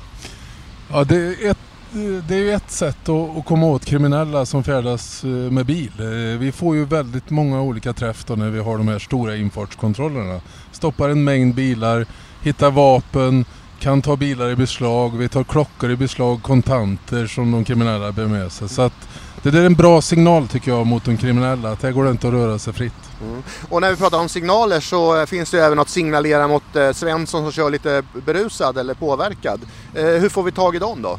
Ja, 0.93 1.05
det 1.05 1.17
är 1.17 1.50
Eh, 1.94 2.25
det 2.29 2.35
är 2.35 2.38
ju 2.38 2.52
ett 2.52 2.70
sätt 2.70 3.08
att, 3.08 3.44
komma 3.44 3.67
åt 3.67 3.85
kriminella 3.85 4.46
som 4.46 4.64
färdas 4.64 5.25
eh, 5.25 5.31
med 5.31 5.67
bil. 5.67 5.93
Eh, 5.99 6.38
vi 6.38 6.52
får 6.52 6.76
ju 6.76 6.85
väldigt 6.85 7.31
många 7.31 7.62
olika 7.62 7.93
träff 7.93 8.29
när 8.29 8.50
vi 8.50 8.61
har 8.61 8.79
de 8.79 8.88
här 8.88 8.99
stora 8.99 9.37
infartskontrollerna. 9.37 10.41
Stoppar 10.73 11.08
en 11.08 11.25
mängd 11.25 11.55
bilar, 11.55 12.06
hittar 12.43 12.70
vapen, 12.70 13.44
kan 13.81 14.02
ta 14.02 14.17
bilar 14.17 14.50
i 14.50 14.56
beslag, 14.56 15.17
vi 15.19 15.29
tar 15.29 15.44
klockor 15.44 15.91
i 15.91 15.96
beslag, 15.96 16.43
kontanter 16.43 17.26
som 17.26 17.50
de 17.52 17.64
kriminella 17.64 18.12
bär 18.12 18.26
med 18.26 18.52
sig. 18.52 18.69
Så 18.69 18.82
att 18.82 19.08
det 19.43 19.50
där 19.50 19.61
är 19.61 19.67
en 19.67 19.75
bra 19.75 20.02
signal 20.02 20.49
tycker 20.49 20.70
jag 20.70 20.87
mot 20.87 21.05
de 21.05 21.17
kriminella, 21.17 21.73
att 21.73 21.82
här 21.82 21.93
går 21.93 22.05
det 22.05 22.11
inte 22.11 22.29
att 22.29 22.32
röra 22.32 22.58
sig 22.58 22.73
fritt. 22.73 22.93
Mm. 23.23 23.43
Och 23.69 23.81
när 23.81 23.91
vi 23.91 23.96
pratar 23.96 24.19
om 24.19 24.29
signaler 24.29 24.81
så 24.81 25.26
finns 25.26 25.50
det 25.50 25.64
även 25.64 25.79
att 25.79 25.88
signalera 25.88 26.49
mot 26.49 26.76
eh, 26.76 26.93
Svensson 26.93 27.43
som 27.43 27.52
kör 27.52 27.70
lite 27.70 28.02
berusad 28.26 28.79
eller 28.79 28.94
påverkad. 28.94 29.61
Eh, 29.94 30.05
hur 30.05 30.29
får 30.29 30.43
vi 30.43 30.52
tag 30.52 30.76
i 30.76 30.79
dem 30.79 31.02
då? 31.02 31.19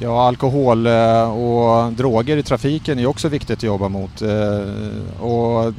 Ja, 0.00 0.26
alkohol 0.26 0.86
eh, 0.86 1.30
och 1.30 1.92
droger 1.92 2.36
i 2.36 2.42
trafiken 2.42 2.98
är 2.98 3.06
också 3.06 3.28
viktigt 3.28 3.58
att 3.58 3.62
jobba 3.62 3.88
mot. 3.88 4.22
Eh, 4.22 5.22
och 5.22 5.74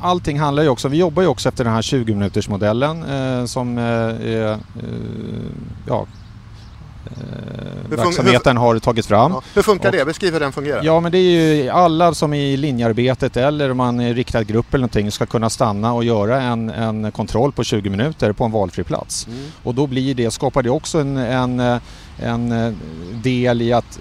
allting 0.00 0.38
handlar 0.38 0.62
ju 0.62 0.68
också, 0.68 0.88
vi 0.88 0.96
jobbar 0.96 1.22
ju 1.22 1.28
också 1.28 1.48
efter 1.48 1.64
den 1.64 1.72
här 1.72 1.82
20 1.82 2.14
minuters 2.14 2.48
modellen 2.48 3.02
eh, 3.02 3.44
som 3.44 3.78
är 3.78 4.58
ja, 5.88 6.06
eh, 7.06 7.96
verksamheten 7.96 8.56
har 8.56 8.78
tagit 8.78 9.06
fram. 9.06 9.32
Ja. 9.32 9.42
Hur 9.54 9.62
funkar 9.62 9.88
och, 9.88 9.96
det? 9.96 10.04
Beskriv 10.04 10.32
hur 10.32 10.40
den 10.40 10.52
fungerar. 10.52 10.80
Ja 10.84 11.00
men 11.00 11.12
det 11.12 11.18
är 11.18 11.54
ju 11.54 11.68
alla 11.68 12.14
som 12.14 12.34
i 12.34 12.56
linjearbetet 12.56 13.36
eller 13.36 13.70
om 13.70 13.76
man 13.76 14.00
är 14.00 14.14
riktad 14.14 14.44
grupp 14.44 14.74
eller 14.74 14.82
någonting 14.82 15.10
ska 15.10 15.26
kunna 15.26 15.50
stanna 15.50 15.92
och 15.92 16.04
göra 16.04 16.42
en, 16.42 16.70
en 16.70 17.12
kontroll 17.12 17.52
på 17.52 17.64
20 17.64 17.90
minuter 17.90 18.32
på 18.32 18.44
en 18.44 18.50
valfri 18.50 18.84
plats. 18.84 19.26
Mm. 19.26 19.44
Och 19.62 19.74
då 19.74 19.86
blir 19.86 20.14
det, 20.14 20.30
skapar 20.30 20.62
det 20.62 20.70
också 20.70 20.98
en, 20.98 21.16
en, 21.16 21.80
en 22.18 22.76
del 23.22 23.62
i 23.62 23.72
att 23.72 23.98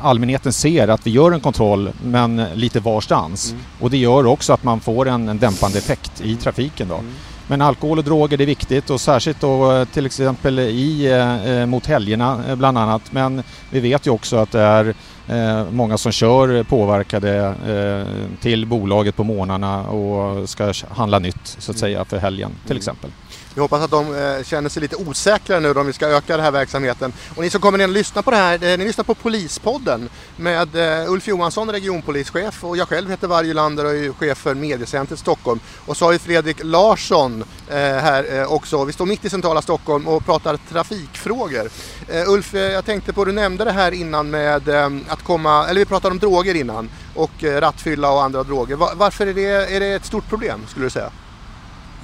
allmänheten 0.00 0.52
ser 0.52 0.88
att 0.88 1.06
vi 1.06 1.10
gör 1.10 1.32
en 1.32 1.40
kontroll 1.40 1.90
men 2.04 2.44
lite 2.54 2.80
varstans. 2.80 3.50
Mm. 3.50 3.64
Och 3.80 3.90
det 3.90 3.96
gör 3.96 4.26
också 4.26 4.52
att 4.52 4.64
man 4.64 4.80
får 4.80 5.08
en, 5.08 5.28
en 5.28 5.38
dämpande 5.38 5.78
effekt 5.78 6.20
i 6.20 6.36
trafiken. 6.36 6.88
Då. 6.88 6.94
Mm. 6.94 7.12
Men 7.46 7.60
alkohol 7.60 7.98
och 7.98 8.04
droger 8.04 8.36
det 8.36 8.44
är 8.44 8.46
viktigt 8.46 8.90
och 8.90 9.00
särskilt 9.00 9.40
då 9.40 9.72
eh, 9.72 9.84
till 9.84 10.06
exempel 10.06 10.58
i, 10.58 11.06
eh, 11.06 11.46
eh, 11.46 11.66
mot 11.66 11.86
helgerna 11.86 12.44
eh, 12.48 12.56
bland 12.56 12.78
annat. 12.78 13.12
Men 13.12 13.42
vi 13.70 13.80
vet 13.80 14.06
ju 14.06 14.10
också 14.10 14.36
att 14.36 14.52
det 14.52 14.60
är 14.60 14.94
eh, 15.28 15.70
många 15.70 15.98
som 15.98 16.12
kör 16.12 16.62
påverkade 16.62 17.54
eh, 17.66 18.36
till 18.40 18.66
bolaget 18.66 19.16
på 19.16 19.24
morgnarna 19.24 19.82
och 19.82 20.48
ska 20.48 20.72
handla 20.90 21.18
nytt 21.18 21.46
så 21.46 21.70
att 21.70 21.76
mm. 21.76 21.80
säga 21.80 22.04
för 22.04 22.18
helgen 22.18 22.50
till 22.62 22.70
mm. 22.70 22.78
exempel. 22.78 23.10
Vi 23.54 23.60
hoppas 23.60 23.82
att 23.82 23.90
de 23.90 24.14
eh, 24.14 24.44
känner 24.44 24.68
sig 24.68 24.82
lite 24.82 24.96
osäkra 24.96 25.60
nu 25.60 25.70
om 25.70 25.86
vi 25.86 25.92
ska 25.92 26.06
öka 26.06 26.36
den 26.36 26.44
här 26.44 26.50
verksamheten. 26.50 27.12
Och 27.36 27.42
ni 27.42 27.50
som 27.50 27.60
kommer 27.60 27.78
ner 27.78 27.88
och 27.88 27.92
lyssnar 27.92 28.22
på 28.22 28.30
det 28.30 28.36
här, 28.36 28.54
eh, 28.54 28.78
ni 28.78 28.84
lyssnar 28.84 29.04
på 29.04 29.14
Polispodden 29.14 30.08
med 30.36 31.02
eh, 31.02 31.12
Ulf 31.12 31.28
Johansson, 31.28 31.72
regionpolischef 31.72 32.64
och 32.64 32.76
jag 32.76 32.88
själv 32.88 33.10
heter 33.10 33.28
Varje 33.28 33.54
Lander 33.54 33.84
och 33.84 33.94
är 33.94 34.12
chef 34.12 34.38
för 34.38 34.54
Mediecentret 34.54 35.18
Stockholm. 35.18 35.60
Och 35.86 35.96
så 35.96 36.04
har 36.04 36.12
vi 36.12 36.18
Fredrik 36.18 36.56
Larsson 36.62 37.44
eh, 37.68 37.76
här 37.76 38.40
eh, 38.40 38.52
också. 38.52 38.84
Vi 38.84 38.92
står 38.92 39.06
mitt 39.06 39.24
i 39.24 39.30
centrala 39.30 39.62
Stockholm 39.62 40.08
och 40.08 40.24
pratar 40.24 40.58
trafikfrågor. 40.70 41.70
Eh, 42.08 42.28
Ulf, 42.30 42.54
jag 42.54 42.84
tänkte 42.84 43.12
på, 43.12 43.24
du 43.24 43.32
nämnde 43.32 43.64
det 43.64 43.72
här 43.72 43.92
innan 43.92 44.30
med 44.30 44.68
att 45.08 45.22
komma, 45.22 45.68
eller 45.68 45.80
vi 45.80 45.84
pratade 45.84 46.12
om 46.12 46.18
droger 46.18 46.54
innan 46.54 46.90
och 47.14 47.42
rattfylla 47.42 48.10
och 48.10 48.22
andra 48.22 48.42
droger. 48.42 48.76
Varför 48.76 49.26
är 49.26 49.34
det, 49.34 49.74
är 49.76 49.80
det 49.80 49.86
ett 49.86 50.04
stort 50.04 50.28
problem 50.28 50.60
skulle 50.68 50.86
du 50.86 50.90
säga? 50.90 51.10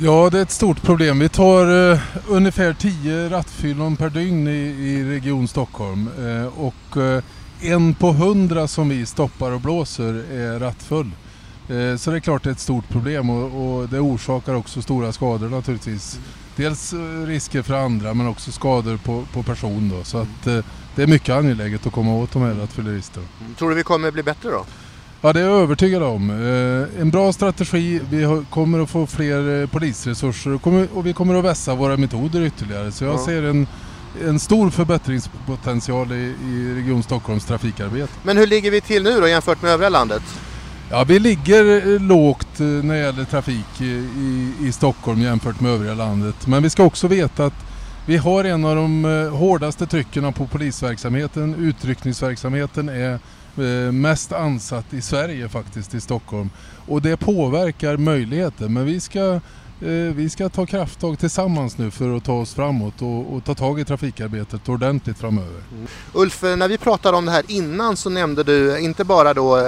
Ja, 0.02 0.30
det 0.30 0.38
är 0.38 0.42
ett 0.42 0.50
stort 0.50 0.82
problem. 0.82 1.18
Vi 1.18 1.28
tar 1.28 1.92
eh, 1.92 2.00
ungefär 2.28 2.72
10 2.72 3.28
rattfyllon 3.28 3.96
per 3.96 4.10
dygn 4.10 4.48
i, 4.48 4.50
i 4.50 5.04
Region 5.04 5.48
Stockholm. 5.48 6.08
Eh, 6.18 6.46
och 6.46 6.96
eh, 6.96 7.22
en 7.60 7.94
på 7.94 8.12
hundra 8.12 8.68
som 8.68 8.88
vi 8.88 9.06
stoppar 9.06 9.52
och 9.52 9.60
blåser 9.60 10.14
är 10.32 10.58
rattfull. 10.58 11.10
Eh, 11.68 11.96
så 11.96 12.10
det 12.10 12.16
är 12.16 12.20
klart 12.20 12.42
det 12.42 12.50
är 12.50 12.52
ett 12.52 12.60
stort 12.60 12.88
problem 12.88 13.30
och, 13.30 13.80
och 13.80 13.88
det 13.88 14.00
orsakar 14.00 14.54
också 14.54 14.82
stora 14.82 15.12
skador 15.12 15.48
naturligtvis. 15.48 16.20
Dels 16.56 16.92
eh, 16.92 17.26
risker 17.26 17.62
för 17.62 17.74
andra 17.74 18.14
men 18.14 18.26
också 18.26 18.52
skador 18.52 18.96
på, 18.96 19.24
på 19.32 19.42
person 19.42 19.92
då. 19.96 20.04
Så 20.04 20.18
att 20.18 20.46
eh, 20.46 20.64
det 20.94 21.02
är 21.02 21.06
mycket 21.06 21.34
angeläget 21.34 21.86
att 21.86 21.92
komma 21.92 22.14
åt 22.14 22.32
de 22.32 22.42
här 22.42 22.54
rattfylleristerna. 22.54 23.26
Mm. 23.40 23.54
Tror 23.54 23.70
du 23.70 23.76
vi 23.76 23.82
kommer 23.82 24.10
bli 24.10 24.22
bättre 24.22 24.50
då? 24.50 24.64
Ja 25.22 25.32
det 25.32 25.40
är 25.40 25.44
jag 25.44 25.60
övertygad 25.60 26.02
om. 26.02 26.30
En 27.00 27.10
bra 27.10 27.32
strategi, 27.32 28.00
vi 28.10 28.44
kommer 28.50 28.82
att 28.82 28.90
få 28.90 29.06
fler 29.06 29.66
polisresurser 29.66 30.58
och 30.94 31.06
vi 31.06 31.12
kommer 31.12 31.34
att 31.34 31.44
vässa 31.44 31.74
våra 31.74 31.96
metoder 31.96 32.40
ytterligare. 32.42 32.92
Så 32.92 33.04
jag 33.04 33.14
ja. 33.14 33.24
ser 33.24 33.42
en, 33.42 33.66
en 34.26 34.38
stor 34.38 34.70
förbättringspotential 34.70 36.12
i, 36.12 36.34
i 36.44 36.74
Region 36.74 37.02
Stockholms 37.02 37.44
trafikarbete. 37.44 38.12
Men 38.22 38.36
hur 38.36 38.46
ligger 38.46 38.70
vi 38.70 38.80
till 38.80 39.02
nu 39.02 39.20
då 39.20 39.28
jämfört 39.28 39.62
med 39.62 39.70
övriga 39.70 39.88
landet? 39.88 40.22
Ja, 40.90 41.04
vi 41.04 41.18
ligger 41.18 41.94
eh, 41.94 42.00
lågt 42.00 42.60
eh, 42.60 42.66
när 42.66 42.94
det 42.94 43.00
gäller 43.00 43.24
trafik 43.24 43.80
i, 43.80 44.52
i 44.60 44.72
Stockholm 44.72 45.22
jämfört 45.22 45.60
med 45.60 45.72
övriga 45.72 45.94
landet. 45.94 46.46
Men 46.46 46.62
vi 46.62 46.70
ska 46.70 46.82
också 46.82 47.08
veta 47.08 47.46
att 47.46 47.64
vi 48.06 48.16
har 48.16 48.44
en 48.44 48.64
av 48.64 48.76
de 48.76 49.04
eh, 49.04 49.36
hårdaste 49.36 49.86
trycken 49.86 50.32
på 50.32 50.46
polisverksamheten. 50.46 51.54
Utryckningsverksamheten 51.54 52.88
är 52.88 53.18
mest 53.92 54.32
ansatt 54.32 54.94
i 54.94 55.02
Sverige 55.02 55.48
faktiskt, 55.48 55.94
i 55.94 56.00
Stockholm. 56.00 56.50
Och 56.86 57.02
det 57.02 57.16
påverkar 57.16 57.96
möjligheten. 57.96 58.72
Men 58.72 58.84
vi 58.84 59.00
ska 59.00 59.40
Eh, 59.82 60.14
vi 60.14 60.30
ska 60.30 60.48
ta 60.48 60.66
krafttag 60.66 61.18
tillsammans 61.18 61.78
nu 61.78 61.90
för 61.90 62.16
att 62.16 62.24
ta 62.24 62.32
oss 62.32 62.54
framåt 62.54 63.02
och, 63.02 63.34
och 63.34 63.44
ta 63.44 63.54
tag 63.54 63.80
i 63.80 63.84
trafikarbetet 63.84 64.68
ordentligt 64.68 65.18
framöver. 65.18 65.62
Mm. 65.72 65.86
Ulf, 66.12 66.42
när 66.42 66.68
vi 66.68 66.78
pratade 66.78 67.16
om 67.16 67.24
det 67.24 67.32
här 67.32 67.44
innan 67.48 67.96
så 67.96 68.10
nämnde 68.10 68.42
du 68.42 68.78
inte 68.78 69.04
bara 69.04 69.34
då 69.34 69.58
eh, 69.58 69.62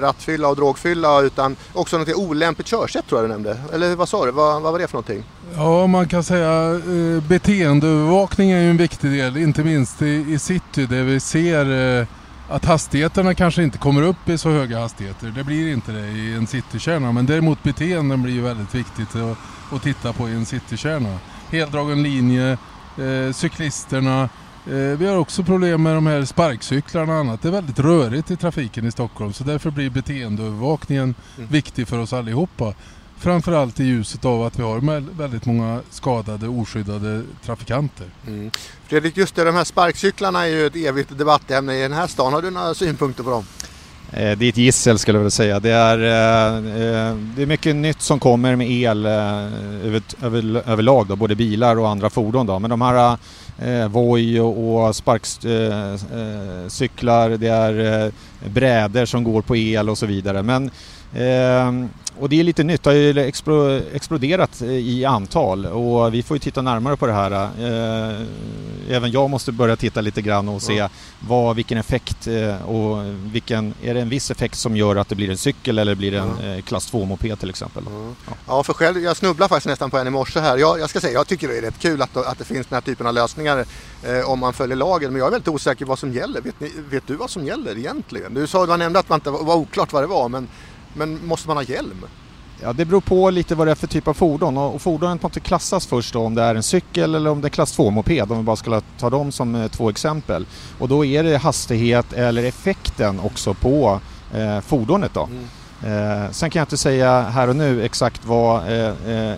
rattfylla 0.00 0.48
och 0.48 0.56
drogfylla 0.56 1.20
utan 1.20 1.56
också 1.72 1.98
något 1.98 2.14
olämpligt 2.14 2.66
körsätt 2.66 3.06
tror 3.06 3.20
jag 3.20 3.30
du 3.30 3.32
nämnde. 3.32 3.56
Eller 3.72 3.96
vad 3.96 4.08
sa 4.08 4.26
du? 4.26 4.32
Vad, 4.32 4.62
vad 4.62 4.72
var 4.72 4.78
det 4.78 4.86
för 4.86 4.94
någonting? 4.94 5.24
Ja, 5.56 5.86
man 5.86 6.08
kan 6.08 6.24
säga 6.24 6.74
eh, 6.74 7.22
beteendeövervakning 7.28 8.50
är 8.50 8.60
ju 8.60 8.70
en 8.70 8.76
viktig 8.76 9.10
del, 9.10 9.36
inte 9.36 9.64
minst 9.64 10.02
i, 10.02 10.26
i 10.28 10.38
city 10.38 10.86
där 10.86 11.02
vi 11.02 11.20
ser 11.20 11.98
eh, 12.00 12.06
att 12.48 12.64
hastigheterna 12.64 13.34
kanske 13.34 13.62
inte 13.62 13.78
kommer 13.78 14.02
upp 14.02 14.28
i 14.28 14.38
så 14.38 14.50
höga 14.50 14.80
hastigheter. 14.80 15.32
Det 15.36 15.44
blir 15.44 15.72
inte 15.72 15.92
det 15.92 16.08
i 16.08 16.34
en 16.34 16.46
citykärna 16.46 17.12
men 17.12 17.26
däremot 17.26 17.62
beteenden 17.62 18.22
blir 18.22 18.42
väldigt 18.42 18.74
viktigt. 18.74 19.14
Och, 19.14 19.36
att 19.72 19.82
titta 19.82 20.12
på 20.12 20.28
i 20.28 20.32
en 20.32 20.46
citykärna. 20.46 21.18
Heldragen 21.50 22.02
linje, 22.02 22.58
eh, 22.98 23.32
cyklisterna. 23.32 24.28
Eh, 24.66 24.98
vi 24.98 25.06
har 25.06 25.16
också 25.16 25.44
problem 25.44 25.82
med 25.82 25.94
de 25.94 26.06
här 26.06 26.24
sparkcyklarna 26.24 27.12
och 27.12 27.18
annat. 27.18 27.42
Det 27.42 27.48
är 27.48 27.52
väldigt 27.52 27.78
rörigt 27.78 28.30
i 28.30 28.36
trafiken 28.36 28.86
i 28.86 28.90
Stockholm 28.90 29.32
så 29.32 29.44
därför 29.44 29.70
blir 29.70 29.90
beteendeövervakningen 29.90 31.14
mm. 31.36 31.48
viktig 31.50 31.88
för 31.88 31.98
oss 31.98 32.12
allihopa. 32.12 32.74
Framförallt 33.20 33.80
i 33.80 33.84
ljuset 33.84 34.24
av 34.24 34.42
att 34.42 34.58
vi 34.58 34.62
har 34.62 35.00
väldigt 35.18 35.46
många 35.46 35.80
skadade 35.90 36.48
oskyddade 36.48 37.22
trafikanter. 37.44 38.06
Mm. 38.26 38.50
Fredrik, 38.86 39.16
just 39.16 39.34
det, 39.34 39.44
de 39.44 39.54
här 39.54 39.64
sparkcyklarna 39.64 40.42
är 40.42 40.46
ju 40.46 40.66
ett 40.66 40.76
evigt 40.76 41.18
debattämne 41.18 41.78
i 41.78 41.82
den 41.82 41.92
här 41.92 42.06
stan. 42.06 42.32
Har 42.32 42.42
du 42.42 42.50
några 42.50 42.74
synpunkter 42.74 43.22
på 43.22 43.30
dem? 43.30 43.44
Eh, 44.12 44.38
det 44.38 44.44
är 44.44 44.48
ett 44.48 44.56
gissel 44.56 44.98
skulle 44.98 45.18
jag 45.18 45.22
vilja 45.22 45.30
säga. 45.30 45.60
Det 45.60 45.70
är, 45.70 45.98
eh, 45.98 46.56
eh, 46.56 47.14
det 47.36 47.42
är 47.42 47.46
mycket 47.46 47.76
nytt 47.76 48.02
som 48.02 48.20
kommer 48.20 48.56
med 48.56 48.70
el 48.70 49.06
över, 49.06 50.02
över, 50.22 50.70
överlag, 50.70 51.06
då, 51.06 51.16
både 51.16 51.34
bilar 51.34 51.78
och 51.78 51.88
andra 51.88 52.10
fordon. 52.10 52.46
Då. 52.46 52.58
Men 52.58 52.70
de 52.70 52.80
här 52.80 53.18
eh, 53.58 53.88
Voi 53.88 54.40
och, 54.40 54.86
och 54.86 54.96
sparkcyklar, 54.96 57.30
det 57.30 57.48
är 57.48 58.12
brädor 58.48 59.04
som 59.04 59.24
går 59.24 59.42
på 59.42 59.56
el 59.56 59.90
och 59.90 59.98
så 59.98 60.06
vidare. 60.06 60.42
Men 60.42 60.70
eh, 61.14 61.72
och 62.20 62.28
det 62.28 62.40
är 62.40 62.44
lite 62.44 62.64
nytt, 62.64 62.82
det 62.82 62.90
har 62.90 62.94
ju 62.94 63.18
exploderat 63.92 64.62
i 64.62 65.04
antal 65.04 65.66
och 65.66 66.14
vi 66.14 66.22
får 66.22 66.34
ju 66.34 66.38
titta 66.38 66.62
närmare 66.62 66.96
på 66.96 67.06
det 67.06 67.12
här. 67.12 67.30
Eh, 67.30 68.26
även 68.90 69.10
jag 69.10 69.30
måste 69.30 69.52
börja 69.52 69.76
titta 69.76 70.00
lite 70.00 70.22
grann 70.22 70.48
och 70.48 70.62
se 70.62 70.88
vad, 71.20 71.56
vilken 71.56 71.78
effekt 71.78 72.26
eh, 72.26 72.68
och 72.68 73.04
vilken, 73.32 73.74
är 73.82 73.94
det 73.94 74.00
en 74.00 74.08
viss 74.08 74.30
effekt 74.30 74.58
som 74.58 74.76
gör 74.76 74.96
att 74.96 75.08
det 75.08 75.14
blir 75.14 75.30
en 75.30 75.38
cykel 75.38 75.78
eller 75.78 75.94
blir 75.94 76.10
det 76.10 76.18
en 76.18 76.56
eh, 76.56 76.62
klass 76.62 76.92
2-moped 76.92 77.36
till 77.36 77.50
exempel? 77.50 77.84
Ja. 77.86 78.34
ja. 78.46 78.62
för 78.62 78.72
själv, 78.72 78.98
jag 78.98 79.16
snubblar 79.16 79.48
faktiskt 79.48 79.66
nästan 79.66 79.90
på 79.90 79.98
en 79.98 80.06
i 80.06 80.10
morse 80.10 80.40
här. 80.40 80.56
Jag, 80.56 80.80
jag 80.80 80.90
ska 80.90 81.00
säga, 81.00 81.12
jag 81.12 81.26
tycker 81.26 81.48
det 81.48 81.58
är 81.58 81.62
rätt 81.62 81.78
kul 81.78 82.02
att, 82.02 82.16
att 82.16 82.38
det 82.38 82.44
finns 82.44 82.66
den 82.66 82.76
här 82.76 82.80
typen 82.80 83.06
av 83.06 83.14
lösningar 83.14 83.64
eh, 84.02 84.30
om 84.30 84.38
man 84.38 84.52
följer 84.52 84.76
lagen. 84.76 85.12
Men 85.12 85.18
jag 85.18 85.26
är 85.26 85.30
väldigt 85.30 85.48
osäker 85.48 85.84
vad 85.84 85.98
som 85.98 86.12
gäller. 86.12 86.40
Vet, 86.40 86.60
ni, 86.60 86.72
vet 86.90 87.06
du 87.06 87.16
vad 87.16 87.30
som 87.30 87.46
gäller 87.46 87.78
egentligen? 87.78 88.34
Du 88.34 88.46
sa, 88.46 88.66
du 88.66 88.76
nämnde 88.76 88.98
att 88.98 89.24
det 89.24 89.30
var 89.30 89.56
oklart 89.56 89.92
vad 89.92 90.02
det 90.02 90.06
var, 90.06 90.28
men 90.28 90.48
men 90.94 91.26
måste 91.26 91.48
man 91.48 91.56
ha 91.56 91.64
hjälm? 91.64 92.04
Ja, 92.62 92.72
det 92.72 92.84
beror 92.84 93.00
på 93.00 93.30
lite 93.30 93.54
vad 93.54 93.66
det 93.66 93.70
är 93.70 93.74
för 93.74 93.86
typ 93.86 94.08
av 94.08 94.14
fordon 94.14 94.56
och 94.56 94.82
fordonet 94.82 95.22
måste 95.22 95.40
klassas 95.40 95.86
först 95.86 96.12
då, 96.12 96.20
om 96.24 96.34
det 96.34 96.42
är 96.42 96.54
en 96.54 96.62
cykel 96.62 97.14
eller 97.14 97.30
om 97.30 97.40
det 97.40 97.48
är 97.48 97.50
klass 97.50 97.78
2-moped 97.78 98.32
om 98.32 98.38
vi 98.38 98.44
bara 98.44 98.56
ska 98.56 98.80
ta 98.98 99.10
dem 99.10 99.32
som 99.32 99.54
eh, 99.54 99.68
två 99.68 99.90
exempel. 99.90 100.46
Och 100.78 100.88
då 100.88 101.04
är 101.04 101.24
det 101.24 101.36
hastighet 101.36 102.12
eller 102.12 102.44
effekten 102.44 103.20
också 103.20 103.54
på 103.54 104.00
eh, 104.34 104.60
fordonet 104.60 105.14
då. 105.14 105.24
Mm. 105.24 105.44
Eh, 105.84 106.30
sen 106.30 106.50
kan 106.50 106.60
jag 106.60 106.64
inte 106.64 106.76
säga 106.76 107.20
här 107.20 107.48
och 107.48 107.56
nu 107.56 107.84
exakt 107.84 108.24
vad 108.24 108.62
eh, 108.72 108.88
eh, 108.88 109.36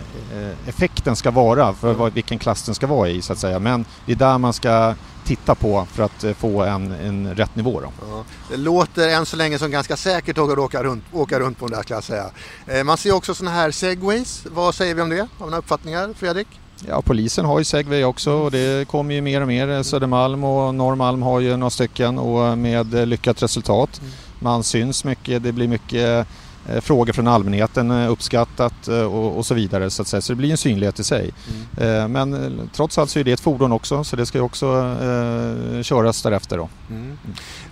effekten 0.67 1.15
ska 1.15 1.31
vara 1.31 1.73
för 1.73 1.93
vad, 1.93 2.13
vilken 2.13 2.39
klass 2.39 2.63
den 2.63 2.75
ska 2.75 2.87
vara 2.87 3.09
i 3.09 3.21
så 3.21 3.33
att 3.33 3.39
säga 3.39 3.59
men 3.59 3.85
det 4.05 4.11
är 4.11 4.15
där 4.15 4.37
man 4.37 4.53
ska 4.53 4.95
titta 5.25 5.55
på 5.55 5.87
för 5.91 6.03
att 6.03 6.23
eh, 6.23 6.33
få 6.33 6.61
en, 6.61 6.91
en 6.91 7.35
rätt 7.35 7.55
nivå. 7.55 7.81
Då. 7.81 7.91
Ja, 8.09 8.23
det 8.49 8.57
låter 8.57 9.09
än 9.09 9.25
så 9.25 9.37
länge 9.37 9.59
som 9.59 9.71
ganska 9.71 9.97
säkert 9.97 10.37
att 10.37 10.57
åka 10.57 10.83
runt, 10.83 11.03
åka 11.11 11.39
runt 11.39 11.59
på 11.59 11.67
den 11.67 11.77
där 11.77 11.83
kan 11.83 11.95
jag 11.95 12.03
säga. 12.03 12.25
Eh, 12.67 12.83
man 12.83 12.97
ser 12.97 13.11
också 13.11 13.33
sådana 13.33 13.55
här 13.55 13.71
segways. 13.71 14.43
Vad 14.51 14.75
säger 14.75 14.95
vi 14.95 15.01
om 15.01 15.09
det? 15.09 15.27
Har 15.37 15.45
vi 15.45 15.51
några 15.51 15.57
uppfattningar 15.57 16.13
Fredrik? 16.17 16.47
Ja, 16.87 17.01
polisen 17.01 17.45
har 17.45 17.59
ju 17.59 17.65
segway 17.65 18.03
också 18.03 18.31
och 18.31 18.51
det 18.51 18.87
kommer 18.87 19.15
ju 19.15 19.21
mer 19.21 19.41
och 19.41 19.47
mer. 19.47 19.83
Södermalm 19.83 20.43
och 20.43 20.75
Norrmalm 20.75 21.21
har 21.21 21.39
ju 21.39 21.57
några 21.57 21.69
stycken 21.69 22.17
och 22.17 22.57
med 22.57 23.07
lyckat 23.07 23.43
resultat. 23.43 23.99
Mm. 24.01 24.13
Man 24.41 24.63
syns 24.63 25.03
mycket, 25.03 25.43
det 25.43 25.51
blir 25.51 25.67
mycket 25.67 26.27
Eh, 26.65 26.81
frågor 26.81 27.13
från 27.13 27.27
allmänheten 27.27 27.91
eh, 27.91 28.11
uppskattat 28.11 28.87
eh, 28.87 29.01
och, 29.01 29.37
och, 29.37 29.45
så 29.45 29.53
vidare 29.53 29.89
så 29.89 30.01
att 30.01 30.07
säga. 30.07 30.21
Så 30.21 30.31
det 30.31 30.37
blir 30.37 30.51
en 30.51 30.57
synlighet 30.57 30.99
i 30.99 31.03
sig. 31.03 31.33
Mm. 31.77 32.11
Men 32.11 32.69
trots 32.73 32.97
allt 32.97 33.09
så 33.09 33.19
är 33.19 33.23
det 33.23 33.31
ett 33.31 33.39
fordon 33.39 33.71
också 33.71 34.03
så 34.03 34.15
det 34.15 34.25
ska 34.25 34.37
ju 34.37 34.43
också 34.43 34.65
eh, 35.01 35.83
köras 35.83 36.21
därefter 36.21 36.57
då. 36.57 36.69
Mm. 36.89 37.17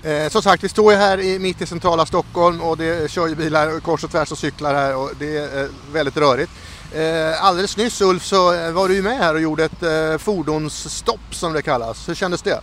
Mm. 0.04 0.26
Eh, 0.26 0.30
som 0.30 0.42
sagt, 0.42 0.64
vi 0.64 0.70
står 0.70 0.94
ju 0.94 0.98
här 0.98 1.20
i, 1.20 1.40
mitt 1.40 1.62
i 1.62 1.66
centrala 1.66 2.06
Stockholm 2.06 2.62
och 2.62 2.78
det 2.78 3.12
kör 3.12 3.28
ju 3.28 3.36
bilar 3.36 3.80
kors 3.80 4.04
och 4.04 4.12
tvärs 4.12 4.32
och 4.32 4.38
cyklar 4.38 4.74
här 4.74 4.96
och 4.96 5.12
det 5.20 5.38
är 5.38 5.70
väldigt 5.94 6.18
rörigt. 6.18 6.52
Eh, 6.94 7.44
alldeles 7.44 7.78
nyss 7.78 8.02
Ulf 8.02 8.26
så 8.26 8.72
var 8.72 8.88
du 8.88 8.96
ju 8.96 9.02
med 9.02 9.18
här 9.18 9.34
och 9.34 9.42
gjorde 9.42 9.66
ett 9.66 9.84
eh, 9.84 10.18
fordonsstopp 10.18 11.36
som 11.36 11.54
det 11.54 11.62
kallas. 11.62 12.10
Hur 12.10 12.16
kändes 12.16 12.42
det? 12.42 12.60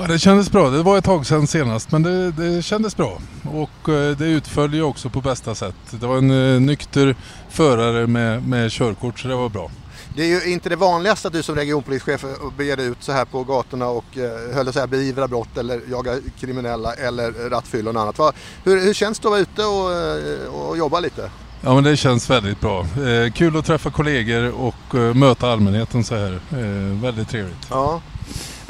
Ja, 0.00 0.06
det 0.06 0.18
kändes 0.18 0.50
bra. 0.50 0.70
Det 0.70 0.82
var 0.82 0.98
ett 0.98 1.04
tag 1.04 1.26
sedan 1.26 1.46
senast 1.46 1.92
men 1.92 2.02
det, 2.02 2.30
det 2.32 2.62
kändes 2.62 2.96
bra. 2.96 3.18
Och 3.44 3.88
eh, 3.88 4.16
det 4.16 4.26
utföll 4.26 4.74
ju 4.74 4.82
också 4.82 5.10
på 5.10 5.20
bästa 5.20 5.54
sätt. 5.54 5.74
Det 5.90 6.06
var 6.06 6.18
en 6.18 6.54
eh, 6.54 6.60
nykter 6.60 7.16
förare 7.48 8.06
med, 8.06 8.48
med 8.48 8.70
körkort 8.70 9.18
så 9.18 9.28
det 9.28 9.34
var 9.34 9.48
bra. 9.48 9.70
Det 10.16 10.22
är 10.22 10.26
ju 10.26 10.52
inte 10.52 10.68
det 10.68 10.76
vanligaste 10.76 11.28
att 11.28 11.34
du 11.34 11.42
som 11.42 11.54
regionpolischef 11.54 12.24
beger 12.56 12.76
dig 12.76 12.86
ut 12.86 12.96
så 13.00 13.12
här 13.12 13.24
på 13.24 13.44
gatorna 13.44 13.88
och 13.88 14.18
eh, 14.18 14.54
höll 14.54 14.72
säga 14.72 14.86
beivra 14.86 15.28
brott 15.28 15.58
eller 15.58 15.80
jaga 15.90 16.16
kriminella 16.40 16.94
eller 16.94 17.50
rattfylla 17.50 17.90
och 17.90 18.00
annat. 18.00 18.18
Va, 18.18 18.32
hur, 18.64 18.80
hur 18.80 18.94
känns 18.94 19.18
det 19.18 19.28
att 19.28 19.30
vara 19.30 19.40
ute 19.40 19.64
och, 19.64 20.68
och 20.68 20.78
jobba 20.78 21.00
lite? 21.00 21.30
Ja 21.60 21.74
men 21.74 21.84
det 21.84 21.96
känns 21.96 22.30
väldigt 22.30 22.60
bra. 22.60 22.80
Eh, 22.80 23.32
kul 23.32 23.56
att 23.56 23.66
träffa 23.66 23.90
kollegor 23.90 24.52
och 24.60 24.94
eh, 24.94 25.14
möta 25.14 25.48
allmänheten 25.48 26.04
så 26.04 26.14
här. 26.14 26.40
Eh, 26.52 27.02
väldigt 27.02 27.28
trevligt. 27.28 27.66
Ja. 27.70 28.00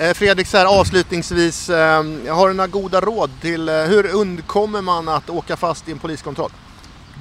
Eh, 0.01 0.15
Fredrik, 0.15 0.47
så 0.47 0.57
här, 0.57 0.81
avslutningsvis, 0.81 1.71
eh, 1.71 2.05
har 2.29 2.49
du 2.49 2.55
några 2.55 2.67
goda 2.67 3.01
råd 3.01 3.31
till 3.41 3.69
eh, 3.69 3.75
hur 3.75 4.15
undkommer 4.15 4.83
man 4.83 5.09
att 5.09 5.31
åka 5.31 5.57
fast 5.57 5.89
i 5.89 5.93
en 5.93 5.99
poliskontroll? 5.99 6.51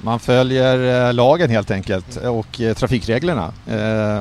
Man 0.02 0.20
följer 0.20 1.12
lagen 1.12 1.50
helt 1.50 1.70
enkelt 1.70 2.16
och 2.16 2.60
trafikreglerna 2.76 3.52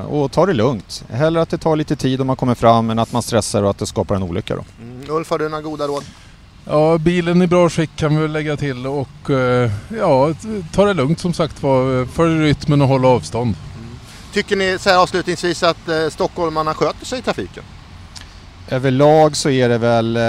och 0.09 0.31
tar 0.31 0.47
det 0.47 0.53
lugnt. 0.53 1.03
Hellre 1.09 1.41
att 1.41 1.49
det 1.49 1.57
tar 1.57 1.75
lite 1.75 1.95
tid 1.95 2.21
om 2.21 2.27
man 2.27 2.35
kommer 2.35 2.55
fram 2.55 2.89
än 2.89 2.99
att 2.99 3.11
man 3.11 3.21
stressar 3.21 3.63
och 3.63 3.69
att 3.69 3.77
det 3.77 3.85
skapar 3.85 4.15
en 4.15 4.23
olycka. 4.23 4.55
Då. 4.55 4.63
Mm. 4.81 5.09
Ulf, 5.09 5.29
har 5.29 5.39
du 5.39 5.49
några 5.49 5.61
goda 5.61 5.87
råd? 5.87 6.03
Ja, 6.65 6.97
bilen 6.97 7.41
i 7.41 7.47
bra 7.47 7.69
skick 7.69 7.89
kan 7.95 8.15
vi 8.15 8.21
väl 8.21 8.31
lägga 8.31 8.57
till 8.57 8.87
och 8.87 9.29
ja, 9.99 10.33
ta 10.73 10.85
det 10.85 10.93
lugnt 10.93 11.19
som 11.19 11.33
sagt 11.33 11.63
var. 11.63 12.05
Följ 12.05 12.41
rytmen 12.41 12.81
och 12.81 12.87
håll 12.87 13.05
avstånd. 13.05 13.55
Mm. 13.75 13.99
Tycker 14.33 14.55
ni 14.55 14.77
så 14.79 14.89
här 14.89 14.97
avslutningsvis 14.97 15.63
att 15.63 15.89
stockholmarna 16.09 16.73
sköter 16.73 17.05
sig 17.05 17.19
i 17.19 17.21
trafiken? 17.21 17.63
Överlag 18.69 19.35
så 19.35 19.49
är 19.49 19.69
det 19.69 19.77
väl, 19.77 20.15
eh, 20.15 20.23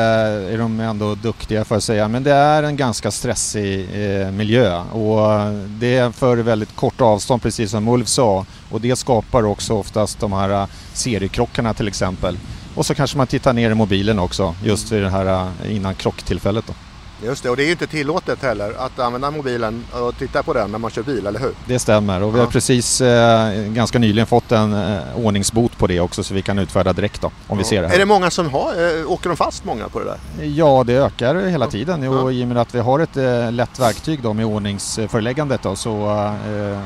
är 0.54 0.58
de 0.58 0.80
ändå 0.80 1.14
duktiga 1.14 1.64
får 1.64 1.74
jag 1.74 1.82
säga, 1.82 2.08
men 2.08 2.22
det 2.22 2.32
är 2.32 2.62
en 2.62 2.76
ganska 2.76 3.10
stressig 3.10 3.80
eh, 3.80 4.30
miljö 4.30 4.80
och 4.80 5.54
det 5.68 5.96
är 5.96 6.10
för 6.10 6.36
väldigt 6.36 6.76
kort 6.76 7.00
avstånd 7.00 7.42
precis 7.42 7.70
som 7.70 7.88
Ulf 7.88 8.08
sa 8.08 8.46
och 8.70 8.80
det 8.80 8.96
skapar 8.96 9.44
också 9.44 9.74
oftast 9.74 10.20
de 10.20 10.32
här 10.32 10.50
eh, 10.50 10.66
seriekrockarna 10.92 11.74
till 11.74 11.88
exempel. 11.88 12.38
Och 12.74 12.86
så 12.86 12.94
kanske 12.94 13.16
man 13.16 13.26
tittar 13.26 13.52
ner 13.52 13.70
i 13.70 13.74
mobilen 13.74 14.18
också 14.18 14.54
just 14.64 14.92
vid 14.92 15.02
det 15.02 15.10
här 15.10 15.50
innan 15.68 15.94
krocktillfället. 15.94 16.66
Då. 16.66 16.72
Just 17.22 17.42
det, 17.42 17.50
och 17.50 17.56
det 17.56 17.62
är 17.62 17.64
ju 17.64 17.70
inte 17.72 17.86
tillåtet 17.86 18.42
heller 18.42 18.74
att 18.78 18.98
använda 18.98 19.30
mobilen 19.30 19.84
och 19.92 20.16
titta 20.18 20.42
på 20.42 20.52
den 20.52 20.70
när 20.72 20.78
man 20.78 20.90
kör 20.90 21.02
bil, 21.02 21.26
eller 21.26 21.40
hur? 21.40 21.52
Det 21.66 21.78
stämmer 21.78 22.22
och 22.22 22.34
vi 22.34 22.38
har 22.38 22.46
Ja. 22.46 22.50
precis 22.50 23.00
eh, 23.00 23.52
ganska 23.62 23.98
nyligen 23.98 24.26
fått 24.26 24.52
en 24.52 24.72
eh, 24.74 24.98
ordningsbot 25.16 25.78
på 25.78 25.86
det 25.86 26.00
också 26.00 26.22
så 26.24 26.34
vi 26.34 26.42
kan 26.42 26.58
utfärda 26.58 26.92
direkt 26.92 27.20
då 27.22 27.30
om 27.46 27.58
vi 27.58 27.64
ser 27.64 27.82
det. 27.82 27.88
Är 27.88 27.98
det 27.98 28.04
många 28.06 28.30
som 28.30 28.48
har, 28.50 28.98
eh, 29.00 29.10
åker 29.10 29.28
de 29.30 29.36
fast 29.36 29.64
många 29.64 29.88
på 29.88 29.98
det 29.98 30.04
där? 30.04 30.46
Ja, 30.46 30.84
det 30.86 30.92
ökar 30.94 31.34
hela 31.34 31.66
tiden 31.66 32.02
Ja. 32.02 32.10
och 32.10 32.32
i 32.32 32.44
och 32.44 32.48
med 32.48 32.56
att 32.58 32.74
vi 32.74 32.78
har 32.80 33.00
ett 33.00 33.16
eh, 33.16 33.52
lätt 33.52 33.78
verktyg 33.80 34.22
då 34.22 34.32
med 34.32 34.46
ordningsföreläggandet 34.46 35.62
då, 35.62 35.76
så, 35.76 36.06
eh, 36.46 36.80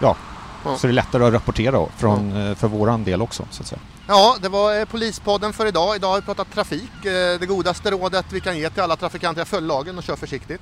ja, 0.00 0.16
Ja. 0.64 0.76
så 0.78 0.86
är 0.86 0.88
det 0.88 0.94
lättare 0.94 1.24
att 1.24 1.32
rapportera 1.32 1.70
då, 1.72 1.88
från, 1.96 2.48
eh, 2.48 2.54
för 2.54 2.68
våran 2.68 3.04
del 3.04 3.22
också 3.22 3.42
så 3.50 3.62
att 3.62 3.66
säga. 3.66 3.80
Ja, 4.10 4.36
det 4.42 4.48
var 4.48 4.78
eh, 4.78 4.84
Polispodden 4.84 5.52
för 5.52 5.66
idag. 5.66 5.96
Idag 5.96 6.08
har 6.08 6.16
vi 6.16 6.22
pratat 6.22 6.54
trafik. 6.54 7.04
Eh, 7.04 7.40
Det 7.40 7.46
godaste 7.48 7.90
rådet 7.90 8.24
vi 8.30 8.40
kan 8.40 8.58
ge 8.58 8.70
till 8.70 8.82
alla 8.82 8.96
trafikanter 8.96 9.40
är 9.40 9.44
följ 9.44 9.66
lagen 9.66 9.98
och 9.98 10.04
kör 10.04 10.16
försiktigt. 10.16 10.60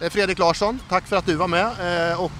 Eh, 0.00 0.10
Fredrik 0.10 0.38
Larsson, 0.38 0.80
tack 0.88 1.06
för 1.06 1.16
att 1.16 1.26
du 1.26 1.34
var 1.34 1.48
med 1.48 1.66
och 2.18 2.32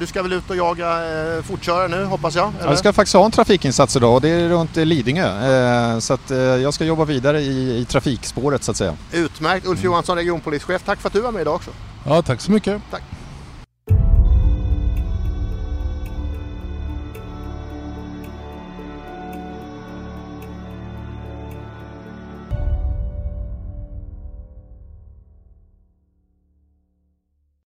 du 0.00 0.06
ska 0.06 0.22
väl 0.22 0.32
ut 0.32 0.50
och 0.50 0.56
jaga 0.56 0.98
fortkörare 1.42 1.88
nu 1.88 2.04
hoppas 2.04 2.34
jag? 2.34 2.52
Ja, 2.60 2.70
vi 2.70 2.76
ska 2.76 2.92
faktiskt 2.92 3.14
ha 3.14 3.24
en 3.24 3.30
trafikinsats 3.30 3.96
idag 3.96 4.14
och 4.14 4.20
det 4.20 4.28
är 4.28 4.48
runt 4.48 4.76
Lidingö 4.76 6.00
så 6.00 6.14
att 6.14 6.30
jag 6.62 6.74
ska 6.74 6.84
jobba 6.84 7.04
vidare 7.04 7.40
i, 7.40 7.78
i 7.78 7.84
trafikspåret 7.84 8.64
så 8.64 8.70
att 8.70 8.76
säga. 8.76 8.96
Utmärkt! 9.12 9.66
Ulf 9.66 9.82
Johansson, 9.84 10.16
regionpolischef, 10.16 10.82
tack 10.84 11.00
för 11.00 11.08
att 11.08 11.12
du 11.12 11.20
var 11.20 11.32
med 11.32 11.40
idag 11.42 11.54
också. 11.54 11.70
Ja, 12.06 12.22
tack 12.22 12.40
så 12.40 12.52
mycket. 12.52 12.82
Tack! 12.90 13.02